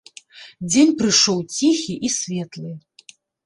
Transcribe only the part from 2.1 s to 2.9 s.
светлы.